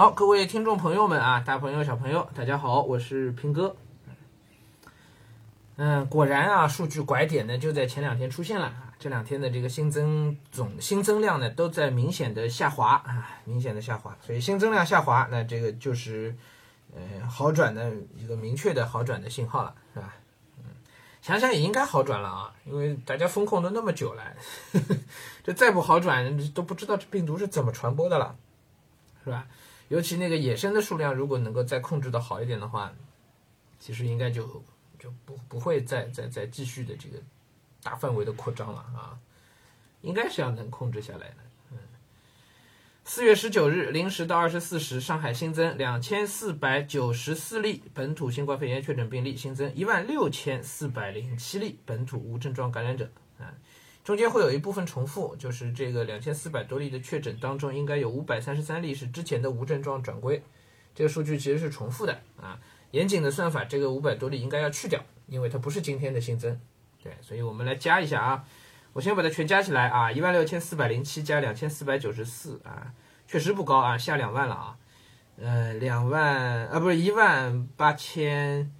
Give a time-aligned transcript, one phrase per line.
[0.00, 3.76] 好，各位听众朋友们啊，大朋友小朋友，大家好，我是平哥。
[5.76, 16.34] 嗯，果然啊，数据拐点呢就在前两天出现了啊，这两天的这个新增总新增量呢都在明显的下滑啊，明显的下滑，所以新增量下滑，那这个就是
[16.94, 20.14] 呃好转的一个明确的好转的信号了，是吧？
[20.60, 20.64] 嗯，
[21.20, 24.22] 想想也应该好转了啊，因为大家风控都那么久了，
[25.44, 28.34] 这再不好转都不知道这病毒是怎么传播的了，
[29.24, 29.46] 是吧？
[29.90, 32.90] 尤其那个野生的数量如果能够再控制的好一点的话，
[33.78, 34.64] 其实应该就。
[35.00, 37.16] 就不不会再再再继续的这个
[37.82, 39.18] 大范围的扩张了啊，
[40.02, 41.36] 应该是要能控制下来的。
[41.70, 41.78] 嗯，
[43.02, 53.10] 四月十九日零时到二十四时，上海新增两千四百九十四例本土新冠肺炎确诊病例，新增一万六千四百零七例本土无症状感染者，
[54.02, 60.42] 中间会有一部分重复，就是这个两千四百多例的确诊当中，应该有五百三十三例是之前的无症状转归，
[60.94, 62.58] 这个数据其实是重复的啊。
[62.92, 66.60] 严谨的算法，这个五百多例应该要去掉，因为它不是今天的新增，
[67.00, 68.44] 对，所以我们来加一下啊，
[68.92, 72.92] 我先把它全加起来啊，一万六千四百零七加两千四百九十四啊，
[73.28, 74.78] 确实不高啊，下两万了啊，
[75.38, 78.72] 呃，两万啊，不是一万八千，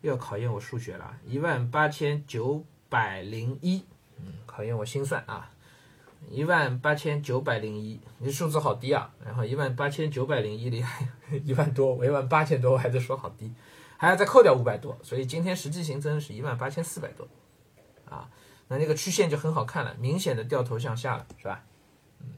[0.00, 3.84] 又要考验我数学了，一万八千九百零一，
[4.18, 5.50] 嗯，考验我心算啊。
[6.30, 9.12] 一万八千九百零一，你数字好低啊！
[9.22, 10.82] 然后一万八千九百零一里，
[11.44, 13.52] 一万多，我一万八千多，我还在说好低，
[13.98, 17.28] 还要再扣掉五百多，所以今天实际新增是一万八千四百多，
[18.08, 18.26] 啊，
[18.68, 21.62] 那那个曲线就很好看了，明显的掉头向下了，是吧？
[22.22, 22.28] 嗯，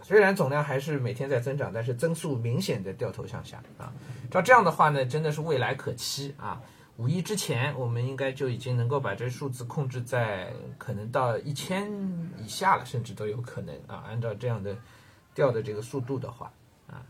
[0.00, 3.92] 虽然总量还是每天在增长，但是增速明显的掉头向下啊。
[4.30, 6.62] 照这样的话呢，真的是未来可期啊！
[6.98, 11.88] 五一之前，我们应该就已经能够把这数字控制在可能到一千
[12.36, 14.04] 以下了，甚至都有可能啊。
[14.08, 14.76] 按照这样的
[15.32, 16.52] 掉的这个速度的话，
[16.88, 17.06] 啊，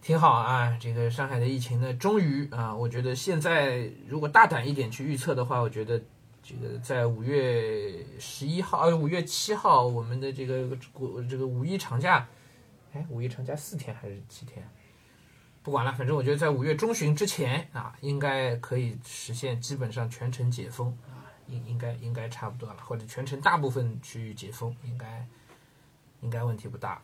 [0.00, 0.78] 挺好啊。
[0.80, 6.00] 这个上海的疫情呢，终于啊，我觉得现在如果大胆一点去预测的话，我觉得
[6.40, 12.28] 这个在五月十一号，呃，五月七号，我们的这个国这个五一长假，
[12.92, 14.64] 哎，五一长假四天还是七天？
[15.62, 25.26] 不管了，反正我觉得在五月中旬之前啊，应该可以实现基本上全程解封啊，应应该应该差不多了，或者全程大部分区域解封，应该
[26.20, 27.00] 应该问题不大。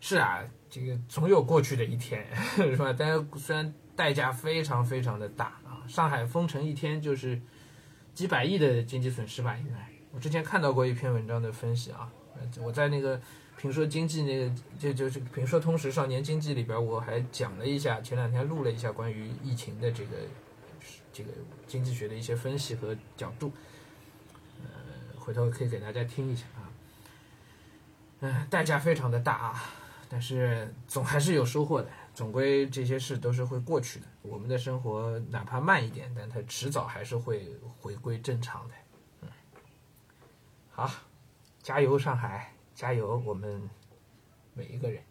[0.00, 2.24] 是啊，这个总有过去的一天，
[2.54, 2.94] 是吧？
[2.96, 7.40] 但是虽然代价非常非常的大啊，上海封城一天就是
[8.12, 9.56] 几百亿的经济损失吧？
[9.56, 12.12] 应该我之前看到过一篇文章的分析啊，
[12.62, 13.20] 我在那个。
[13.56, 20.16] 评说经济那个，就就是评说通识少年经济里边，我还讲了一下，前两天录了一下关于疫情的这个
[21.12, 21.30] 这个
[21.66, 23.52] 经济学的一些分析和角度，
[24.60, 26.68] 呃，回头可以给大家听一下啊。
[28.20, 29.64] 嗯，代价非常的大啊，
[30.08, 34.06] 但是总还是有收获的，总归这些事都是会过去的。
[34.22, 38.74] 我们的生活哪怕慢一点，但它迟早还是会回归正常的。
[39.22, 39.28] 嗯，
[40.72, 40.90] 好，
[41.64, 42.52] 加油上海！
[42.74, 43.70] 加油，我们
[44.52, 45.02] 每一个人。